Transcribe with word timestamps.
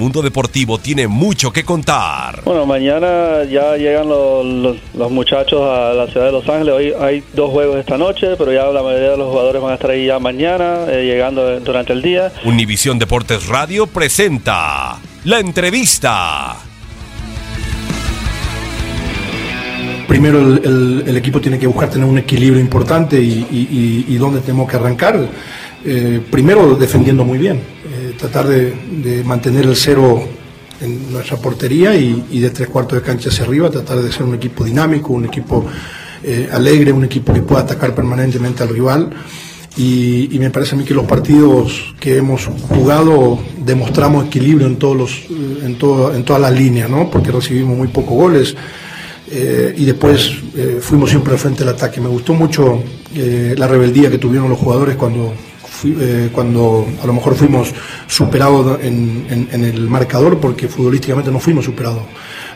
Mundo 0.00 0.22
deportivo 0.22 0.78
tiene 0.78 1.06
mucho 1.06 1.52
que 1.52 1.62
contar. 1.62 2.42
Bueno, 2.44 2.64
mañana 2.66 3.44
ya 3.44 3.76
llegan 3.76 4.08
los, 4.08 4.44
los- 4.46 4.76
los 4.94 5.10
muchachos 5.10 5.60
a 5.62 5.92
la 5.92 6.06
ciudad 6.08 6.26
de 6.26 6.32
Los 6.32 6.48
Ángeles. 6.48 6.74
Hoy 6.74 6.92
hay 6.98 7.22
dos 7.34 7.50
juegos 7.50 7.76
esta 7.78 7.98
noche, 7.98 8.28
pero 8.38 8.50
ya 8.52 8.64
la 8.64 8.82
mayoría 8.82 9.10
de 9.10 9.16
los 9.18 9.28
jugadores 9.30 9.60
van 9.62 9.72
a 9.72 9.74
estar 9.74 9.90
ahí 9.90 10.06
ya 10.06 10.18
mañana, 10.18 10.86
eh, 10.88 11.04
llegando 11.04 11.60
durante 11.60 11.92
el 11.92 12.00
día. 12.02 12.32
Univisión 12.44 12.98
Deportes 12.98 13.46
Radio 13.46 13.86
presenta 13.86 14.98
la 15.24 15.38
entrevista. 15.38 16.56
Primero 20.08 20.40
el, 20.40 20.60
el- 20.64 21.04
el 21.06 21.16
equipo 21.16 21.40
tiene 21.40 21.58
que 21.58 21.66
buscar 21.68 21.88
tener 21.90 22.06
un 22.08 22.18
equilibrio 22.18 22.60
importante 22.60 23.20
y, 23.20 23.46
y- 23.50 24.04
y- 24.08 24.14
y 24.14 24.16
dónde 24.16 24.40
tenemos 24.40 24.68
que 24.68 24.76
arrancar. 24.76 25.28
Eh, 25.84 26.20
primero 26.30 26.74
defendiendo 26.74 27.24
muy 27.24 27.38
bien, 27.38 27.60
eh, 28.00 28.14
tratar 28.18 28.46
de, 28.46 29.22
mantener 29.24 29.66
el 29.66 29.76
cero 29.76 30.22
en 30.80 31.12
nuestra 31.12 31.36
portería 31.36 31.94
y, 31.94 32.40
de 32.40 32.48
tres 32.48 32.68
cuartos 32.68 32.98
de 32.98 33.04
cancha 33.04 33.28
hacia 33.28 33.44
arriba, 33.44 33.70
tratar 33.70 33.98
de 33.98 34.10
ser 34.10 34.22
un 34.22 34.34
equipo 34.34 34.64
dinámico, 34.64 35.12
un 35.12 35.26
equipo 35.26 35.66
eh, 36.22 36.48
alegre, 36.50 36.92
un 36.92 37.04
equipo 37.04 37.34
que 37.34 37.42
pueda 37.42 37.60
atacar 37.60 37.94
permanentemente 37.94 38.62
al 38.62 38.70
rival. 38.70 39.10
Y, 39.76 40.34
me 40.38 40.48
parece 40.48 40.74
a 40.74 40.78
mí 40.78 40.84
que 40.84 40.94
los 40.94 41.04
partidos 41.04 41.94
que 42.00 42.16
hemos 42.16 42.46
jugado 42.46 43.38
demostramos 43.58 44.26
equilibrio 44.26 44.66
en 44.66 44.76
todos 44.76 44.96
los, 44.96 45.24
en, 45.28 45.76
en 46.14 46.24
todas 46.24 46.40
las 46.40 46.52
líneas, 46.52 46.88
¿no? 46.88 47.10
porque 47.10 47.30
recibimos 47.30 47.76
muy 47.76 47.88
pocos 47.88 48.14
goles. 48.14 48.56
Eh, 49.30 49.74
y 49.76 49.84
después 49.84 50.32
fuimos 50.80 51.10
siempre 51.10 51.34
al 51.34 51.38
frente 51.38 51.64
del 51.64 51.74
ataque. 51.74 52.00
Me 52.00 52.08
gustó 52.08 52.32
mucho 52.32 52.82
la 53.14 53.66
rebeldía 53.66 54.10
que 54.10 54.18
tuvieron 54.18 54.48
los 54.48 54.58
jugadores 54.58 54.96
cuando, 54.96 55.34
eh, 55.84 56.28
cuando 56.32 56.86
a 57.02 57.06
lo 57.06 57.12
mejor 57.12 57.34
fuimos 57.34 57.72
superados 58.06 58.78
en, 58.82 59.48
el 59.52 59.88
marcador, 59.88 60.38
porque 60.38 60.68
futbolísticamente 60.68 61.30
no 61.30 61.40
fuimos 61.40 61.64
superados. 61.64 62.02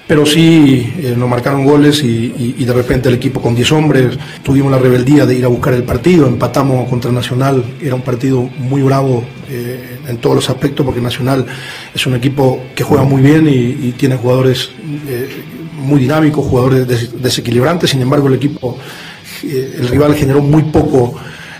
Pero 0.07 0.27
sí 0.27 0.93
eh, 0.99 1.15
nos 1.17 1.29
marcaron 1.29 1.65
goles 1.65 2.03
y, 2.03 2.53
de 2.65 2.73
repente 2.73 3.09
el 3.09 3.15
equipo 3.15 3.41
con 3.41 3.55
10 3.55 3.73
hombres 3.73 4.19
tuvimos 4.43 4.71
la 4.71 4.79
rebeldía 4.79 5.25
de 5.25 5.35
ir 5.35 5.45
a 5.45 5.49
buscar 5.49 5.73
el 5.75 5.85
partido, 5.85 6.27
empatamos 6.27 6.89
contra 6.89 7.11
Nacional, 7.11 7.65
era 7.81 7.95
un 7.95 8.03
partido 8.03 8.43
muy 8.59 8.83
bravo 8.83 9.25
eh, 9.49 9.99
en 10.07 10.19
todos 10.19 10.37
los 10.37 10.51
aspectos 10.51 10.85
porque 10.85 11.01
Nacional 11.01 11.47
es 11.95 12.07
un 12.07 12.15
equipo 12.15 12.65
que 12.75 12.85
juega 12.85 13.05
muy 13.05 13.23
bien 13.23 13.49
y, 13.49 13.93
tiene 13.93 14.17
jugadores 14.17 14.71
muy 15.79 16.01
dinámicos, 16.01 16.45
jugadores 16.47 16.87
des- 16.87 17.23
desequilibrantes, 17.23 17.91
sin 17.91 18.03
embargo 18.03 18.29
el 18.29 18.35
equipo, 18.35 18.79
el 19.43 19.89
rival 19.89 20.15
generó 20.15 20.41
muy 20.41 20.65
poco 20.65 21.15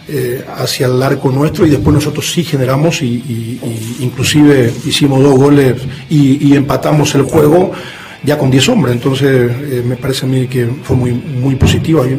eh, 0.07 0.45
hacia 0.57 0.87
el 0.87 1.03
arco 1.03 1.31
nuestro 1.31 1.67
y 1.67 1.71
después 1.71 1.95
nosotros 1.95 2.31
sí 2.31 2.45
generamos 2.45 3.01
y, 3.01 3.59
inclusive 4.01 4.71
hicimos 4.85 5.23
dos 5.23 5.35
goles 5.35 5.81
y, 6.11 6.55
empatamos 6.55 7.15
el 7.15 7.23
juego 7.23 7.73
ya 8.23 8.39
con 8.39 8.51
10 8.51 8.69
hombres, 8.71 8.95
entonces 8.95 9.51
eh, 9.51 9.83
me 9.87 9.97
parece 9.97 10.25
a 10.25 10.29
mí 10.29 10.47
que 10.47 10.67
fue 10.83 10.97
muy, 10.97 11.13
muy 11.13 11.59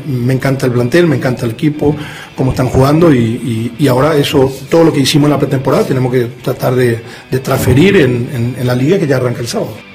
me 0.08 0.34
encanta 0.34 0.66
el 0.66 0.72
plantel, 0.72 1.08
me 1.08 1.16
encanta 1.16 1.46
el 1.46 1.52
equipo, 1.52 1.96
cómo 2.36 2.52
están 2.52 2.68
jugando 2.68 3.14
y, 3.14 3.88
ahora 3.88 4.16
eso, 4.16 4.52
todo 4.70 4.84
lo 4.84 4.94
que 4.94 5.00
hicimos 5.00 5.28
en 5.28 5.32
la 5.32 5.40
pretemporada 5.40 5.84
tenemos 5.84 6.12
que 6.12 6.26
tratar 6.44 6.76
de, 6.76 7.02
transferir 7.44 7.98
en 7.98 8.68
la 8.68 8.76
liga 8.76 8.98
que 9.00 9.08
ya 9.08 9.18
arranca 9.18 9.42
el 9.42 9.48
sábado. 9.48 9.95